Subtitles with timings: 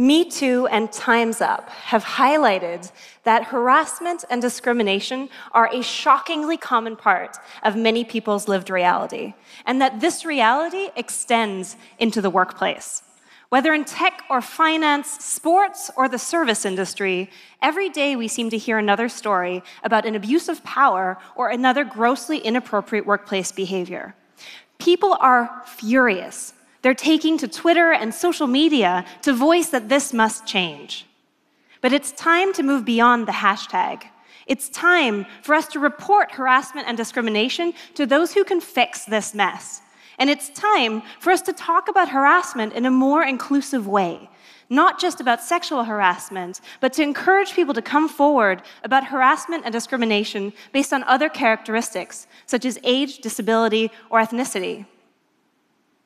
[0.00, 2.90] Me Too and Time's Up have highlighted
[3.24, 9.34] that harassment and discrimination are a shockingly common part of many people's lived reality,
[9.66, 13.02] and that this reality extends into the workplace.
[13.50, 17.28] Whether in tech or finance, sports, or the service industry,
[17.60, 21.84] every day we seem to hear another story about an abuse of power or another
[21.84, 24.14] grossly inappropriate workplace behavior.
[24.78, 26.54] People are furious.
[26.82, 31.06] They're taking to Twitter and social media to voice that this must change.
[31.80, 34.04] But it's time to move beyond the hashtag.
[34.46, 39.34] It's time for us to report harassment and discrimination to those who can fix this
[39.34, 39.82] mess.
[40.18, 44.28] And it's time for us to talk about harassment in a more inclusive way,
[44.68, 49.72] not just about sexual harassment, but to encourage people to come forward about harassment and
[49.72, 54.84] discrimination based on other characteristics, such as age, disability, or ethnicity.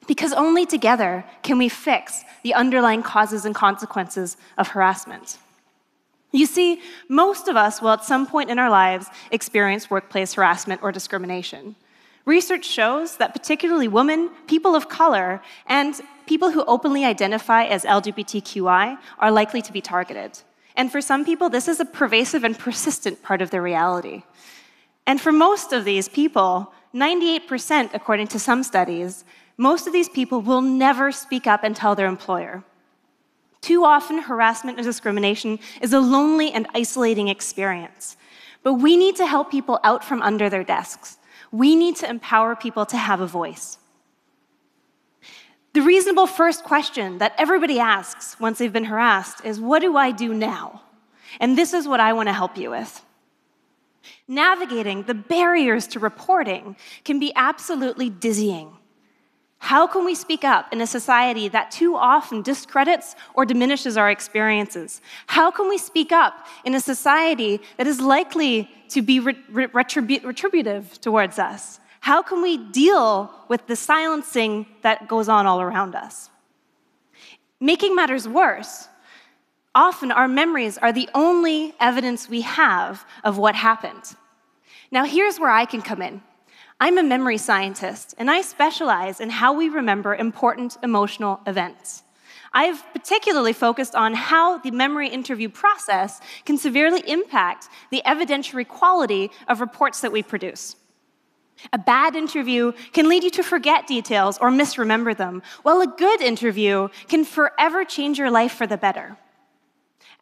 [0.06, 5.38] Because only together can we fix the underlying causes and consequences of harassment.
[6.32, 10.82] You see, most of us will at some point in our lives experience workplace harassment
[10.82, 11.76] or discrimination.
[12.24, 18.98] Research shows that particularly women, people of color, and people who openly identify as LGBTQI
[19.18, 20.38] are likely to be targeted.
[20.74, 24.24] And for some people, this is a pervasive and persistent part of their reality.
[25.06, 29.24] And for most of these people, 98%, according to some studies,
[29.56, 32.64] most of these people will never speak up and tell their employer.
[33.60, 38.16] Too often, harassment and discrimination is a lonely and isolating experience.
[38.62, 41.18] But we need to help people out from under their desks
[41.54, 43.78] we need to empower people to have a voice.
[45.72, 50.10] The reasonable first question that everybody asks once they've been harassed is What do I
[50.10, 50.82] do now?
[51.38, 53.04] And this is what I want to help you with.
[54.26, 58.76] Navigating the barriers to reporting can be absolutely dizzying.
[59.64, 64.10] How can we speak up in a society that too often discredits or diminishes our
[64.10, 65.00] experiences?
[65.26, 71.00] How can we speak up in a society that is likely to be retribu retributive
[71.00, 71.80] towards us?
[72.00, 76.28] How can we deal with the silencing that goes on all around us?
[77.58, 78.88] Making matters worse,
[79.74, 84.14] often our memories are the only evidence we have of what happened.
[84.90, 86.20] Now, here's where I can come in.
[86.80, 92.02] I'm a memory scientist, and I specialize in how we remember important emotional events.
[92.52, 99.30] I've particularly focused on how the memory interview process can severely impact the evidentiary quality
[99.48, 100.76] of reports that we produce.
[101.72, 106.20] A bad interview can lead you to forget details or misremember them, while a good
[106.20, 109.16] interview can forever change your life for the better.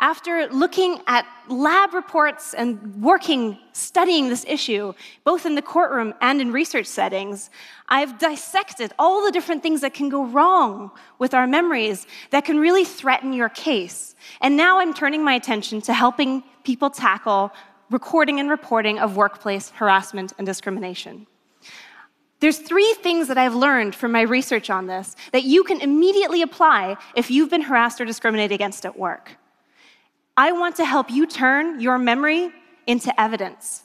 [0.03, 6.41] After looking at lab reports and working, studying this issue, both in the courtroom and
[6.41, 7.51] in research settings,
[7.89, 10.91] I've dissected all the different things that can go wrong
[11.21, 14.17] with our memories that can really threaten your case.
[14.41, 17.53] And now I'm turning my attention to helping people tackle
[17.89, 21.29] recording and reporting of workplace harassment and discrimination.
[22.41, 26.43] There's three things that I've learned from my research on this that you can immediately
[26.43, 29.37] apply if you've been harassed or discriminated against at work.
[30.37, 32.51] I want to help you turn your memory
[32.87, 33.85] into evidence.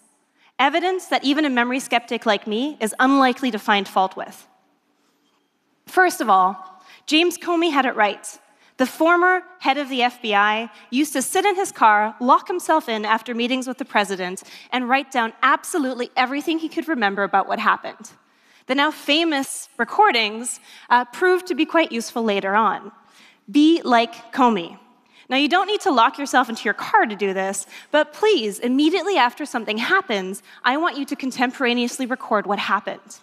[0.60, 4.48] Evidence that even a memory skeptic like me is unlikely to find fault with.
[5.86, 8.40] First of all, James Comey had it right.
[8.78, 13.06] The former head of the FBI used to sit in his car, lock himself in
[13.06, 17.60] after meetings with the president, and write down absolutely everything he could remember about what
[17.60, 18.12] happened.
[18.68, 20.60] The now famous recordings
[20.90, 22.92] uh, proved to be quite useful later on.
[23.50, 24.78] Be like Comey.
[25.30, 28.60] Now, you don't need to lock yourself into your car to do this, but please,
[28.60, 33.20] immediately after something happens, I want you to contemporaneously record what happened.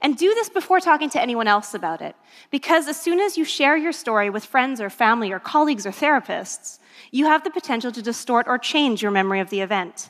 [0.00, 2.14] And do this before talking to anyone else about it,
[2.50, 5.90] because as soon as you share your story with friends or family or colleagues or
[5.90, 6.78] therapists,
[7.10, 10.08] you have the potential to distort or change your memory of the event.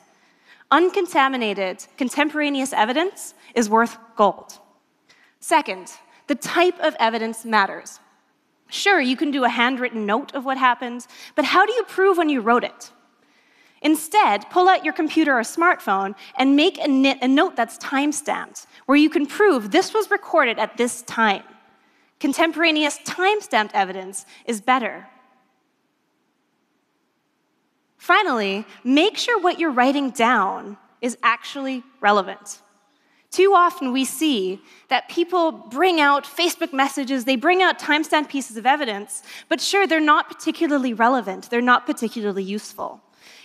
[0.69, 4.59] Uncontaminated, contemporaneous evidence is worth gold.
[5.39, 5.91] Second,
[6.27, 7.99] the type of evidence matters.
[8.71, 12.17] Sure, you can do a handwritten note of what happened, but how do you prove
[12.17, 12.89] when you wrote it?
[13.81, 18.65] Instead, pull out your computer or smartphone and make a, a note that's time stamped,
[18.85, 21.43] where you can prove this was recorded at this time.
[22.21, 25.05] Contemporaneous time stamped evidence is better.
[27.97, 32.61] Finally, make sure what you're writing down is actually relevant.
[33.31, 38.57] Too often we see that people bring out Facebook messages, they bring out timestamp pieces
[38.57, 43.01] of evidence, but sure, they're not particularly relevant, they're not particularly useful.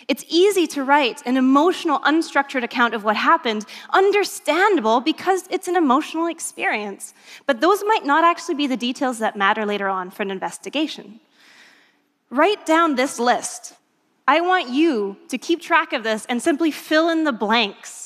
[0.09, 5.77] It's easy to write an emotional, unstructured account of what happened, understandable because it's an
[5.77, 7.15] emotional experience.
[7.47, 11.21] But those might not actually be the details that matter later on for an investigation.
[12.31, 13.75] Write down this list.
[14.29, 18.06] I want you to keep track of this and simply fill in the blanks.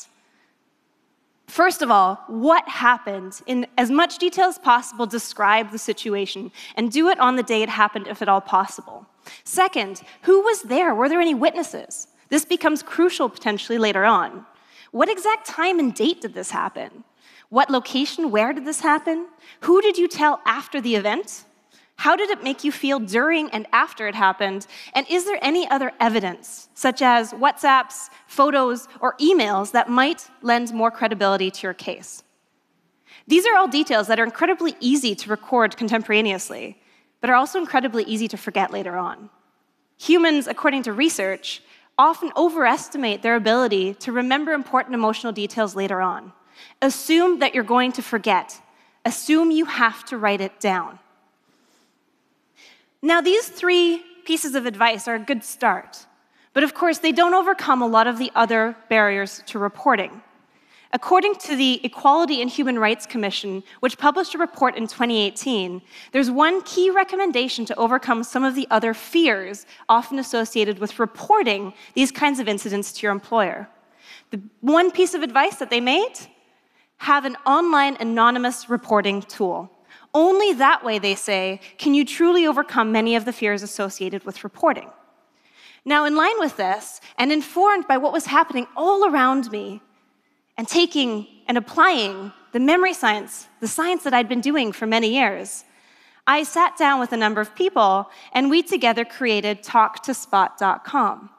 [1.51, 3.43] First of all, what happened?
[3.47, 7.63] In as much detail as possible, describe the situation and do it on the day
[7.63, 9.05] it happened, if at all possible.
[9.43, 10.95] Second, who was there?
[10.95, 12.07] Were there any witnesses?
[12.29, 14.47] This becomes crucial potentially later on.
[14.93, 17.03] What exact time and date did this happen?
[17.49, 19.27] What location, where did this happen?
[19.63, 21.45] Who did you tell after the event?
[22.01, 24.67] How did it make you feel during and after it happened?
[24.95, 30.73] And is there any other evidence, such as WhatsApps, photos, or emails, that might lend
[30.73, 32.23] more credibility to your case?
[33.27, 36.81] These are all details that are incredibly easy to record contemporaneously,
[37.21, 39.29] but are also incredibly easy to forget later on.
[39.99, 41.61] Humans, according to research,
[41.99, 46.33] often overestimate their ability to remember important emotional details later on.
[46.81, 48.59] Assume that you're going to forget.
[49.05, 50.99] Assume you have to write it down.
[53.03, 56.07] Now, these three pieces of advice are a good start,
[56.53, 60.23] but of course, they don't overcome a lot of the other barriers to reporting.
[60.93, 65.81] According to the Equality and Human Rights Commission, which published a report in 2018,
[66.11, 71.73] there's one key recommendation to overcome some of the other fears often associated with reporting
[71.95, 73.69] these kinds of incidents to your employer.
[74.31, 76.15] The one piece of advice that they made
[76.97, 79.71] have an online anonymous reporting tool.
[80.13, 84.43] Only that way, they say, can you truly overcome many of the fears associated with
[84.43, 84.91] reporting.
[85.85, 89.81] Now, in line with this, and informed by what was happening all around me,
[90.59, 95.15] and taking and applying the memory science, the science that I'd been doing for many
[95.15, 95.65] years,
[96.27, 101.31] I sat down with a number of people, and we together created TalkToSpot.com.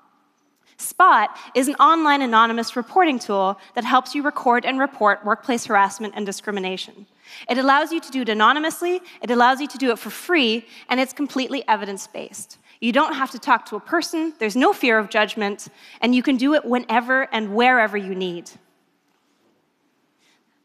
[0.81, 6.13] Spot is an online anonymous reporting tool that helps you record and report workplace harassment
[6.17, 7.05] and discrimination.
[7.49, 10.65] It allows you to do it anonymously, it allows you to do it for free,
[10.89, 12.57] and it's completely evidence based.
[12.79, 15.67] You don't have to talk to a person, there's no fear of judgment,
[16.01, 18.49] and you can do it whenever and wherever you need.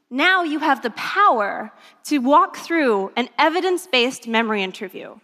[0.08, 1.72] Now you have the power
[2.04, 5.16] to walk through an evidence based memory interview.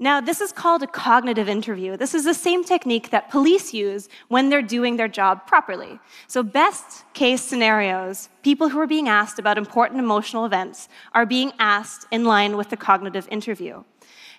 [0.00, 1.96] Now, this is called a cognitive interview.
[1.96, 5.98] This is the same technique that police use when they're doing their job properly.
[6.28, 11.52] So, best case scenarios, people who are being asked about important emotional events are being
[11.58, 13.82] asked in line with the cognitive interview.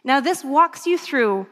[0.05, 1.47] Now, this walks you through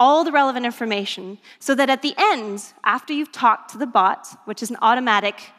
[0.00, 4.40] all the relevant information so that at the end, after you've talked to the bot,
[4.46, 5.50] which is an automatic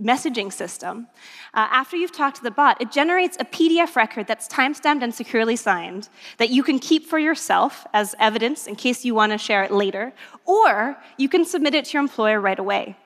[0.00, 1.06] messaging system,
[1.54, 5.14] uh, after you've talked to the bot, it generates a PDF record that's timestamped and
[5.14, 6.08] securely signed
[6.38, 9.70] that you can keep for yourself as evidence in case you want to share it
[9.70, 10.12] later,
[10.44, 12.96] or you can submit it to your employer right away.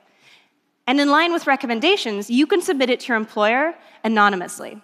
[0.86, 3.74] And in line with recommendations, you can submit it to your employer
[4.04, 4.80] anonymously.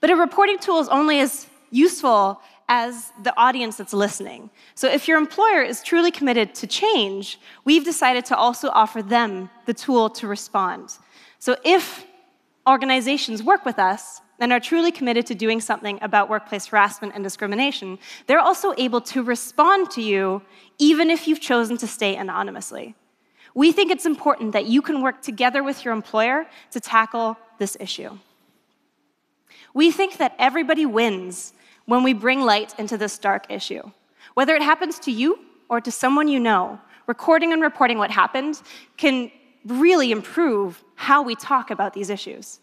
[0.00, 2.40] But a reporting tool is only as useful
[2.72, 4.48] as the audience that's listening.
[4.74, 9.50] So if your employer is truly committed to change, we've decided to also offer them
[9.66, 10.84] the tool to respond.
[11.38, 12.06] So if
[12.66, 17.22] organizations work with us and are truly committed to doing something about workplace harassment and
[17.22, 20.40] discrimination, they're also able to respond to you
[20.78, 22.94] even if you've chosen to stay anonymously.
[23.54, 27.76] We think it's important that you can work together with your employer to tackle this
[27.78, 28.16] issue.
[29.74, 31.52] We think that everybody wins
[31.92, 33.82] when we bring light into this dark issue.
[34.32, 38.62] Whether it happens to you or to someone you know, recording and reporting what happened
[38.96, 39.30] can
[39.66, 42.60] really improve how we talk about these issues.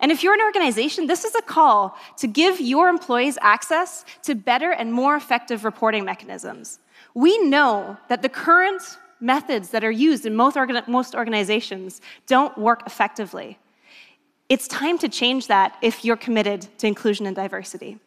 [0.00, 4.34] And if you're an organization, this is a call to give your employees access to
[4.34, 6.80] better and more effective reporting mechanisms.
[7.14, 8.82] We know that the current
[9.20, 10.58] methods that are used in most,
[10.88, 13.58] most organizations don't work effectively.
[14.48, 18.00] It's time to change that if you're committed to inclusion and diversity.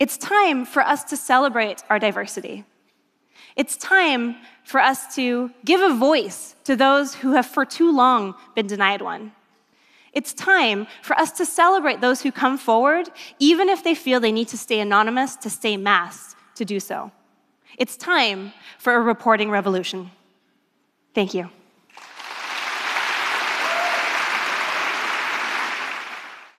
[0.00, 2.64] It's time for us to celebrate our diversity.
[3.54, 8.34] It's time for us to give a voice to those who have for too long
[8.54, 9.32] been denied one.
[10.14, 14.32] It's time for us to celebrate those who come forward, even if they feel they
[14.32, 17.12] need to stay anonymous, to stay masked, to do so.
[17.76, 20.10] It's time for a reporting revolution.
[21.14, 21.50] Thank you.